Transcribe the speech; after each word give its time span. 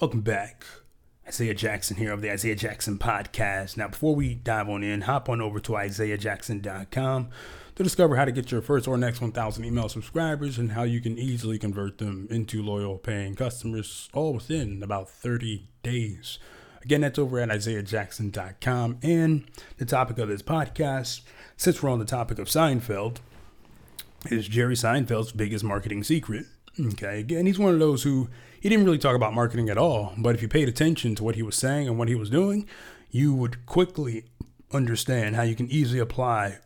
Welcome 0.00 0.20
back. 0.20 0.64
Isaiah 1.26 1.54
Jackson 1.54 1.96
here 1.96 2.12
of 2.12 2.22
the 2.22 2.30
Isaiah 2.30 2.54
Jackson 2.54 3.00
Podcast. 3.00 3.76
Now, 3.76 3.88
before 3.88 4.14
we 4.14 4.32
dive 4.32 4.68
on 4.68 4.84
in, 4.84 5.00
hop 5.00 5.28
on 5.28 5.40
over 5.40 5.58
to 5.58 5.72
isaiahjackson.com 5.72 7.28
to 7.74 7.82
discover 7.82 8.14
how 8.14 8.24
to 8.24 8.30
get 8.30 8.52
your 8.52 8.62
first 8.62 8.86
or 8.86 8.96
next 8.96 9.20
1,000 9.20 9.64
email 9.64 9.88
subscribers 9.88 10.56
and 10.56 10.70
how 10.70 10.84
you 10.84 11.00
can 11.00 11.18
easily 11.18 11.58
convert 11.58 11.98
them 11.98 12.28
into 12.30 12.62
loyal 12.62 12.96
paying 12.96 13.34
customers 13.34 14.08
all 14.14 14.34
within 14.34 14.84
about 14.84 15.10
30 15.10 15.66
days. 15.82 16.38
Again, 16.84 17.00
that's 17.00 17.18
over 17.18 17.40
at 17.40 17.48
isaiahjackson.com. 17.48 18.98
And 19.02 19.50
the 19.78 19.84
topic 19.84 20.18
of 20.18 20.28
this 20.28 20.42
podcast, 20.42 21.22
since 21.56 21.82
we're 21.82 21.90
on 21.90 21.98
the 21.98 22.04
topic 22.04 22.38
of 22.38 22.46
Seinfeld, 22.46 23.16
is 24.30 24.46
Jerry 24.46 24.76
Seinfeld's 24.76 25.32
biggest 25.32 25.64
marketing 25.64 26.04
secret. 26.04 26.46
Okay, 26.80 27.20
again, 27.20 27.46
he's 27.46 27.58
one 27.58 27.74
of 27.74 27.80
those 27.80 28.02
who 28.02 28.28
he 28.60 28.68
didn't 28.68 28.84
really 28.84 28.98
talk 28.98 29.16
about 29.16 29.34
marketing 29.34 29.68
at 29.68 29.78
all, 29.78 30.12
but 30.18 30.34
if 30.34 30.42
you 30.42 30.48
paid 30.48 30.68
attention 30.68 31.14
to 31.16 31.24
what 31.24 31.34
he 31.34 31.42
was 31.42 31.56
saying 31.56 31.88
and 31.88 31.98
what 31.98 32.08
he 32.08 32.14
was 32.14 32.30
doing, 32.30 32.66
you 33.10 33.34
would 33.34 33.66
quickly 33.66 34.24
understand 34.72 35.36
how 35.36 35.42
you 35.42 35.54
can 35.54 35.70
easily 35.70 35.98
apply 35.98 36.58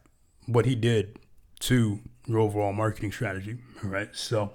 what 0.47 0.67
he 0.67 0.75
did 0.75 1.19
to 1.61 2.01
your 2.27 2.41
overall 2.41 2.73
marketing 2.73 3.13
strategy. 3.13 3.59
All 3.85 3.91
right, 3.91 4.09
so 4.13 4.53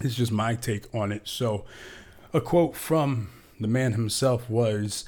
it's 0.00 0.14
just 0.14 0.32
my 0.32 0.54
take 0.54 0.92
on 0.94 1.12
it. 1.12 1.28
So, 1.28 1.64
a 2.32 2.40
quote 2.40 2.76
from 2.76 3.30
the 3.60 3.68
man 3.68 3.92
himself 3.92 4.48
was 4.50 5.04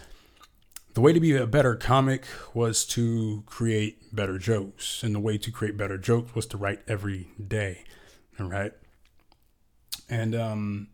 the 0.95 1.01
way 1.01 1.13
to 1.13 1.21
be 1.21 1.35
a 1.35 1.47
better 1.47 1.75
comic 1.75 2.25
was 2.53 2.85
to 2.87 3.43
create 3.47 4.15
better 4.15 4.39
jokes, 4.39 5.03
and 5.03 5.15
the 5.15 5.21
way 5.21 5.39
to 5.39 5.51
create 5.51 5.77
better 5.77 5.99
jokes 5.99 6.35
was 6.35 6.47
to 6.47 6.57
write 6.57 6.81
every 6.87 7.29
day. 7.45 7.85
All 8.39 8.47
right. 8.47 8.73
And 10.09 10.35
um, 10.35 10.89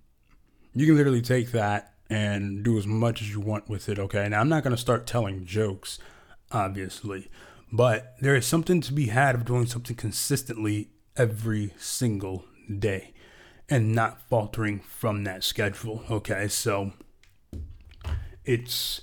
you 0.74 0.86
can 0.86 0.96
literally 0.96 1.22
take 1.22 1.52
that 1.52 1.94
and 2.08 2.64
do 2.64 2.76
as 2.76 2.86
much 2.86 3.22
as 3.22 3.30
you 3.30 3.40
want 3.40 3.68
with 3.68 3.88
it. 3.88 3.98
Okay. 3.98 4.28
Now, 4.28 4.40
I'm 4.40 4.48
not 4.48 4.62
going 4.64 4.74
to 4.74 4.80
start 4.80 5.06
telling 5.06 5.46
jokes, 5.46 5.98
obviously, 6.50 7.30
but 7.72 8.14
there 8.20 8.34
is 8.34 8.46
something 8.46 8.80
to 8.82 8.92
be 8.92 9.06
had 9.06 9.34
of 9.34 9.44
doing 9.44 9.66
something 9.66 9.96
consistently 9.96 10.90
every 11.16 11.72
single 11.78 12.44
day 12.78 13.12
and 13.68 13.94
not 13.94 14.20
faltering 14.28 14.80
from 14.80 15.24
that 15.24 15.44
schedule. 15.44 16.02
Okay. 16.10 16.48
So 16.48 16.92
it's. 18.44 19.02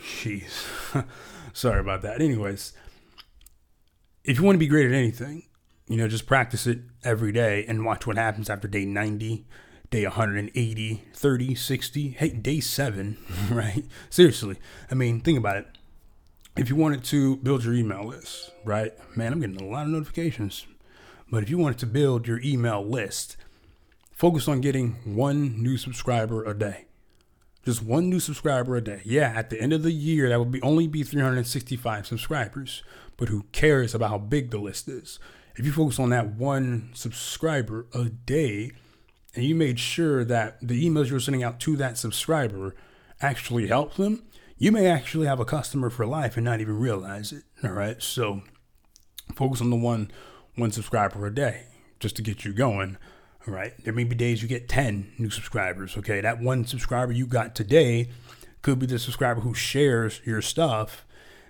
Jeez. 0.00 1.04
Sorry 1.52 1.80
about 1.80 2.02
that. 2.02 2.20
Anyways, 2.20 2.72
if 4.24 4.38
you 4.38 4.44
want 4.44 4.54
to 4.54 4.60
be 4.60 4.66
great 4.66 4.86
at 4.86 4.92
anything, 4.92 5.44
you 5.88 5.96
know, 5.96 6.08
just 6.08 6.26
practice 6.26 6.66
it 6.66 6.80
every 7.04 7.32
day 7.32 7.64
and 7.66 7.84
watch 7.84 8.06
what 8.06 8.16
happens 8.16 8.48
after 8.48 8.68
day 8.68 8.84
90, 8.84 9.44
day 9.90 10.04
180, 10.04 11.04
30, 11.12 11.54
60, 11.54 12.08
hey, 12.10 12.28
day 12.30 12.60
seven, 12.60 13.18
right? 13.50 13.84
Seriously. 14.10 14.56
I 14.90 14.94
mean, 14.94 15.20
think 15.20 15.38
about 15.38 15.56
it. 15.56 15.66
If 16.56 16.68
you 16.68 16.76
wanted 16.76 17.02
to 17.04 17.36
build 17.36 17.64
your 17.64 17.74
email 17.74 18.04
list, 18.04 18.50
right? 18.64 18.92
Man, 19.16 19.32
I'm 19.32 19.40
getting 19.40 19.60
a 19.60 19.64
lot 19.64 19.84
of 19.84 19.88
notifications. 19.88 20.66
But 21.30 21.42
if 21.42 21.48
you 21.48 21.56
wanted 21.56 21.78
to 21.78 21.86
build 21.86 22.28
your 22.28 22.40
email 22.42 22.84
list, 22.84 23.38
focus 24.12 24.46
on 24.48 24.60
getting 24.60 24.98
one 25.04 25.62
new 25.62 25.78
subscriber 25.78 26.44
a 26.44 26.56
day. 26.56 26.84
Just 27.64 27.82
one 27.82 28.10
new 28.10 28.20
subscriber 28.20 28.76
a 28.76 28.82
day. 28.82 29.00
Yeah, 29.04 29.32
at 29.34 29.48
the 29.48 29.60
end 29.60 29.72
of 29.72 29.82
the 29.82 29.92
year, 29.92 30.28
that 30.28 30.38
would 30.38 30.50
be 30.50 30.60
only 30.62 30.86
be 30.86 31.02
365 31.02 32.06
subscribers. 32.06 32.82
But 33.16 33.28
who 33.28 33.44
cares 33.52 33.94
about 33.94 34.10
how 34.10 34.18
big 34.18 34.50
the 34.50 34.58
list 34.58 34.88
is? 34.88 35.18
If 35.56 35.66
you 35.66 35.72
focus 35.72 35.98
on 35.98 36.10
that 36.10 36.34
one 36.34 36.90
subscriber 36.94 37.86
a 37.94 38.04
day 38.04 38.72
and 39.34 39.44
you 39.44 39.54
made 39.54 39.78
sure 39.78 40.24
that 40.24 40.58
the 40.66 40.88
emails 40.88 41.10
you're 41.10 41.20
sending 41.20 41.42
out 41.42 41.60
to 41.60 41.76
that 41.76 41.98
subscriber 41.98 42.74
actually 43.20 43.68
help 43.68 43.94
them, 43.94 44.24
you 44.56 44.72
may 44.72 44.86
actually 44.86 45.26
have 45.26 45.40
a 45.40 45.44
customer 45.44 45.90
for 45.90 46.06
life 46.06 46.36
and 46.36 46.44
not 46.44 46.60
even 46.60 46.78
realize 46.78 47.32
it. 47.32 47.42
All 47.64 47.72
right. 47.72 48.02
So 48.02 48.42
focus 49.34 49.60
on 49.60 49.70
the 49.70 49.76
one 49.76 50.10
one 50.54 50.70
subscriber 50.70 51.26
a 51.26 51.34
day 51.34 51.64
just 51.98 52.16
to 52.16 52.22
get 52.22 52.44
you 52.44 52.52
going. 52.52 52.98
All 53.46 53.54
right. 53.54 53.72
There 53.84 53.92
may 53.92 54.04
be 54.04 54.14
days 54.14 54.42
you 54.42 54.48
get 54.48 54.68
10 54.68 55.12
new 55.18 55.30
subscribers. 55.30 55.96
Okay. 55.96 56.20
That 56.20 56.40
one 56.40 56.64
subscriber 56.66 57.12
you 57.12 57.26
got 57.26 57.54
today 57.54 58.10
could 58.60 58.78
be 58.78 58.86
the 58.86 58.98
subscriber 58.98 59.40
who 59.40 59.54
shares 59.54 60.20
your 60.24 60.42
stuff. 60.42 61.04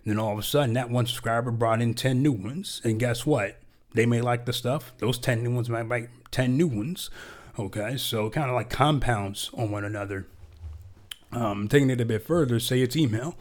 And 0.04 0.12
then 0.12 0.18
all 0.18 0.32
of 0.32 0.38
a 0.38 0.42
sudden, 0.42 0.72
that 0.74 0.90
one 0.90 1.06
subscriber 1.06 1.50
brought 1.50 1.82
in 1.82 1.94
10 1.94 2.22
new 2.22 2.32
ones. 2.32 2.80
And 2.82 2.98
guess 2.98 3.24
what? 3.26 3.61
They 3.94 4.06
may 4.06 4.20
like 4.20 4.46
the 4.46 4.52
stuff. 4.52 4.92
Those 4.98 5.18
10 5.18 5.42
new 5.42 5.54
ones 5.54 5.68
might 5.68 5.88
like 5.88 6.10
10 6.30 6.56
new 6.56 6.66
ones. 6.66 7.10
Okay, 7.58 7.96
so 7.96 8.30
kind 8.30 8.48
of 8.48 8.54
like 8.54 8.70
compounds 8.70 9.50
on 9.54 9.70
one 9.70 9.84
another. 9.84 10.26
Um, 11.32 11.68
taking 11.68 11.90
it 11.90 12.00
a 12.00 12.04
bit 12.04 12.26
further, 12.26 12.58
say 12.58 12.80
it's 12.80 12.96
email, 12.96 13.36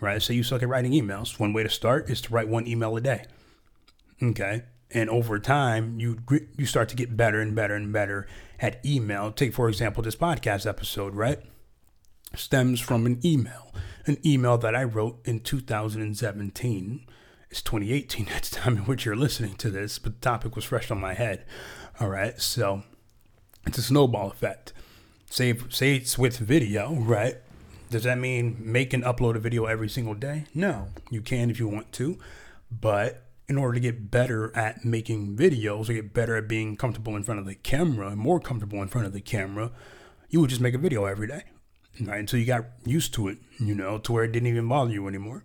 right? 0.00 0.20
Say 0.20 0.34
you 0.34 0.42
suck 0.42 0.62
at 0.62 0.68
writing 0.68 0.92
emails. 0.92 1.38
One 1.38 1.52
way 1.52 1.62
to 1.62 1.70
start 1.70 2.10
is 2.10 2.20
to 2.22 2.32
write 2.32 2.48
one 2.48 2.66
email 2.66 2.96
a 2.96 3.00
day. 3.00 3.24
Okay, 4.22 4.62
and 4.90 5.10
over 5.10 5.38
time, 5.38 5.98
you 5.98 6.18
you 6.56 6.66
start 6.66 6.88
to 6.90 6.96
get 6.96 7.16
better 7.16 7.40
and 7.40 7.54
better 7.54 7.74
and 7.74 7.92
better 7.92 8.26
at 8.60 8.84
email. 8.84 9.32
Take 9.32 9.54
for 9.54 9.68
example 9.68 10.02
this 10.02 10.16
podcast 10.16 10.66
episode, 10.66 11.14
right? 11.14 11.40
Stems 12.34 12.80
from 12.80 13.06
an 13.06 13.20
email, 13.24 13.72
an 14.06 14.18
email 14.24 14.58
that 14.58 14.74
I 14.74 14.84
wrote 14.84 15.20
in 15.24 15.40
2017 15.40 17.06
it's 17.54 17.62
2018 17.62 18.28
at 18.34 18.42
the 18.42 18.56
time 18.56 18.78
in 18.78 18.82
which 18.82 19.04
you're 19.04 19.14
listening 19.14 19.54
to 19.54 19.70
this, 19.70 20.00
but 20.00 20.14
the 20.14 20.20
topic 20.20 20.56
was 20.56 20.64
fresh 20.64 20.90
on 20.90 21.00
my 21.00 21.14
head. 21.14 21.44
All 22.00 22.08
right, 22.08 22.40
so 22.40 22.82
it's 23.64 23.78
a 23.78 23.82
snowball 23.82 24.28
effect. 24.28 24.72
Say, 25.30 25.56
say 25.68 25.94
it's 25.94 26.18
with 26.18 26.36
video, 26.38 26.94
right? 26.94 27.36
Does 27.90 28.02
that 28.02 28.18
mean 28.18 28.56
make 28.58 28.92
and 28.92 29.04
upload 29.04 29.36
a 29.36 29.38
video 29.38 29.66
every 29.66 29.88
single 29.88 30.14
day? 30.14 30.46
No, 30.52 30.88
you 31.10 31.20
can 31.20 31.48
if 31.48 31.60
you 31.60 31.68
want 31.68 31.92
to, 31.92 32.18
but 32.72 33.22
in 33.46 33.56
order 33.56 33.74
to 33.74 33.80
get 33.80 34.10
better 34.10 34.50
at 34.56 34.84
making 34.84 35.36
videos 35.36 35.88
or 35.88 35.92
get 35.92 36.12
better 36.12 36.34
at 36.34 36.48
being 36.48 36.74
comfortable 36.74 37.14
in 37.14 37.22
front 37.22 37.38
of 37.38 37.46
the 37.46 37.54
camera 37.54 38.08
and 38.08 38.18
more 38.18 38.40
comfortable 38.40 38.82
in 38.82 38.88
front 38.88 39.06
of 39.06 39.12
the 39.12 39.20
camera, 39.20 39.70
you 40.28 40.40
would 40.40 40.50
just 40.50 40.60
make 40.60 40.74
a 40.74 40.78
video 40.78 41.04
every 41.04 41.28
day, 41.28 41.44
right? 42.00 42.18
Until 42.18 42.40
you 42.40 42.46
got 42.46 42.64
used 42.84 43.14
to 43.14 43.28
it, 43.28 43.38
you 43.60 43.76
know, 43.76 43.98
to 43.98 44.12
where 44.12 44.24
it 44.24 44.32
didn't 44.32 44.48
even 44.48 44.66
bother 44.66 44.90
you 44.90 45.06
anymore 45.06 45.44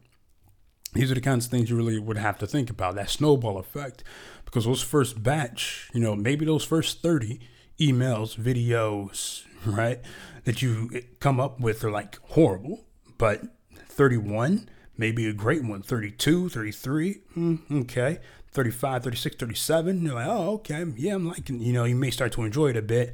these 0.93 1.11
are 1.11 1.15
the 1.15 1.21
kinds 1.21 1.45
of 1.45 1.51
things 1.51 1.69
you 1.69 1.75
really 1.75 1.99
would 1.99 2.17
have 2.17 2.37
to 2.39 2.47
think 2.47 2.69
about 2.69 2.95
that 2.95 3.09
snowball 3.09 3.57
effect. 3.57 4.03
Because 4.45 4.65
those 4.65 4.81
first 4.81 5.21
batch 5.21 5.89
you 5.93 6.01
know 6.01 6.15
maybe 6.15 6.45
those 6.45 6.63
first 6.63 7.01
30 7.01 7.39
emails 7.79 8.35
videos 8.35 9.43
right 9.65 9.99
that 10.45 10.61
you 10.61 10.89
come 11.19 11.39
up 11.39 11.59
with 11.59 11.83
are 11.83 11.91
like 11.91 12.17
horrible. 12.29 12.85
But 13.17 13.43
31 13.75 14.69
maybe 14.97 15.27
a 15.27 15.33
great 15.33 15.63
one. 15.63 15.81
32 15.81 16.49
33 16.49 17.21
mm, 17.37 17.81
okay. 17.83 18.19
35 18.51 19.03
36 19.03 19.35
37 19.35 20.01
you're 20.01 20.15
like 20.15 20.27
oh 20.27 20.53
okay 20.53 20.83
yeah 20.97 21.13
i'm 21.13 21.27
liking 21.27 21.61
you 21.61 21.71
know 21.71 21.83
you 21.83 21.95
may 21.95 22.09
start 22.09 22.31
to 22.31 22.43
enjoy 22.43 22.69
it 22.69 22.77
a 22.77 22.81
bit. 22.81 23.13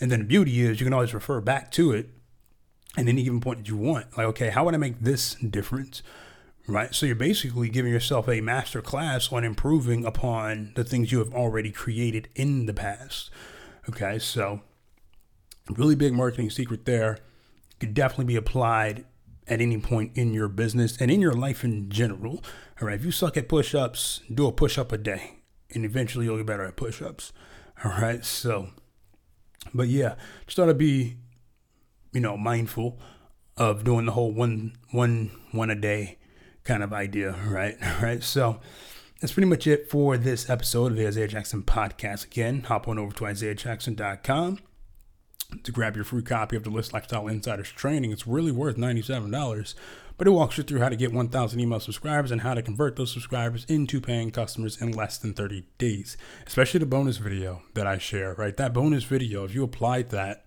And 0.00 0.12
then 0.12 0.20
the 0.20 0.24
beauty 0.24 0.60
is 0.60 0.78
you 0.80 0.86
can 0.86 0.94
always 0.94 1.12
refer 1.12 1.40
back 1.40 1.72
to 1.72 1.90
it 1.90 2.10
at 2.96 3.08
any 3.08 3.24
given 3.24 3.40
point 3.40 3.58
that 3.58 3.68
you 3.68 3.76
want. 3.76 4.16
Like 4.16 4.26
okay 4.28 4.50
how 4.50 4.64
would 4.64 4.74
i 4.74 4.78
make 4.78 5.00
this 5.00 5.34
different 5.34 6.02
right? 6.68 6.94
So 6.94 7.06
you're 7.06 7.16
basically 7.16 7.70
giving 7.70 7.92
yourself 7.92 8.28
a 8.28 8.40
master 8.40 8.82
class 8.82 9.32
on 9.32 9.42
improving 9.42 10.04
upon 10.04 10.72
the 10.76 10.84
things 10.84 11.10
you 11.10 11.18
have 11.18 11.34
already 11.34 11.72
created 11.72 12.28
in 12.34 12.66
the 12.66 12.74
past. 12.74 13.30
Okay, 13.88 14.18
so 14.18 14.60
really 15.70 15.94
big 15.94 16.12
marketing 16.12 16.50
secret 16.50 16.84
there 16.84 17.18
could 17.80 17.94
definitely 17.94 18.26
be 18.26 18.36
applied 18.36 19.06
at 19.46 19.62
any 19.62 19.78
point 19.78 20.12
in 20.14 20.34
your 20.34 20.48
business 20.48 21.00
and 21.00 21.10
in 21.10 21.22
your 21.22 21.32
life 21.32 21.64
in 21.64 21.88
general. 21.88 22.44
All 22.80 22.88
right, 22.88 22.98
if 22.98 23.04
you 23.04 23.10
suck 23.10 23.38
at 23.38 23.48
push 23.48 23.74
ups, 23.74 24.20
do 24.32 24.46
a 24.46 24.52
push 24.52 24.76
up 24.76 24.92
a 24.92 24.98
day, 24.98 25.38
and 25.74 25.86
eventually 25.86 26.26
you'll 26.26 26.36
get 26.36 26.46
better 26.46 26.64
at 26.64 26.76
push 26.76 27.00
ups. 27.00 27.32
All 27.82 27.92
right, 27.92 28.22
so, 28.24 28.68
but 29.72 29.88
yeah, 29.88 30.16
just 30.46 30.56
to 30.56 30.74
be, 30.74 31.16
you 32.12 32.20
know, 32.20 32.36
mindful 32.36 32.98
of 33.56 33.84
doing 33.84 34.04
the 34.04 34.12
whole 34.12 34.32
one, 34.32 34.76
one, 34.90 35.30
one 35.52 35.70
a 35.70 35.74
day 35.74 36.18
kind 36.68 36.82
of 36.82 36.92
idea, 36.92 37.34
right? 37.46 37.76
Right. 38.02 38.22
So 38.22 38.60
that's 39.20 39.32
pretty 39.32 39.48
much 39.48 39.66
it 39.66 39.90
for 39.90 40.16
this 40.16 40.48
episode 40.48 40.92
of 40.92 40.98
the 40.98 41.06
Isaiah 41.06 41.26
Jackson 41.26 41.62
podcast. 41.62 42.26
Again, 42.26 42.62
hop 42.62 42.86
on 42.86 42.98
over 42.98 43.12
to 43.14 43.24
isaiahjackson.com 43.24 44.58
to 45.62 45.72
grab 45.72 45.96
your 45.96 46.04
free 46.04 46.22
copy 46.22 46.56
of 46.56 46.64
the 46.64 46.70
List 46.70 46.92
Lifestyle 46.92 47.26
Insiders 47.26 47.70
training. 47.70 48.12
It's 48.12 48.26
really 48.26 48.52
worth 48.52 48.76
$97, 48.76 49.74
but 50.18 50.26
it 50.26 50.30
walks 50.30 50.58
you 50.58 50.64
through 50.64 50.80
how 50.80 50.90
to 50.90 50.96
get 50.96 51.12
1,000 51.12 51.58
email 51.58 51.80
subscribers 51.80 52.30
and 52.30 52.42
how 52.42 52.52
to 52.52 52.62
convert 52.62 52.96
those 52.96 53.12
subscribers 53.12 53.64
into 53.64 54.00
paying 54.00 54.30
customers 54.30 54.80
in 54.80 54.92
less 54.92 55.16
than 55.16 55.32
30 55.32 55.64
days, 55.78 56.18
especially 56.46 56.80
the 56.80 56.86
bonus 56.86 57.16
video 57.16 57.62
that 57.74 57.86
I 57.86 57.96
share, 57.96 58.34
right? 58.34 58.56
That 58.56 58.74
bonus 58.74 59.04
video, 59.04 59.44
if 59.44 59.54
you 59.54 59.64
applied 59.64 60.10
that 60.10 60.44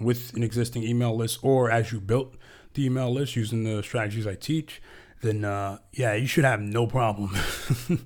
with 0.00 0.34
an 0.34 0.42
existing 0.42 0.82
email 0.82 1.16
list 1.16 1.38
or 1.42 1.70
as 1.70 1.92
you 1.92 2.00
built 2.00 2.34
the 2.74 2.84
email 2.84 3.12
list 3.12 3.36
using 3.36 3.62
the 3.62 3.82
strategies 3.82 4.26
I 4.26 4.34
teach, 4.34 4.82
then 5.22 5.44
uh, 5.44 5.78
yeah, 5.92 6.14
you 6.14 6.26
should 6.26 6.44
have 6.44 6.60
no 6.60 6.86
problem 6.86 7.30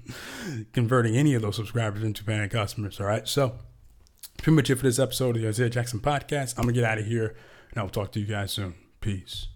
converting 0.73 1.17
any 1.17 1.35
of 1.35 1.43
those 1.43 1.57
subscribers 1.57 2.03
into 2.03 2.23
paying 2.23 2.49
customers. 2.49 3.01
All 3.01 3.07
right, 3.07 3.27
so 3.27 3.59
pretty 4.39 4.55
much 4.55 4.71
it 4.71 4.77
for 4.77 4.85
this 4.85 4.99
episode 4.99 5.37
of 5.37 5.43
the 5.43 5.49
Isaiah 5.49 5.71
Jackson 5.71 6.01
podcast. 6.01 6.55
I'm 6.57 6.65
going 6.65 6.75
to 6.75 6.81
get 6.81 6.89
out 6.89 6.99
of 6.99 7.07
here 7.07 7.35
and 7.71 7.79
I 7.79 7.83
will 7.83 7.91
talk 7.91 8.13
to 8.13 8.21
you 8.21 8.27
guys 8.27 8.53
soon. 8.53 8.75
Peace. 9.01 9.49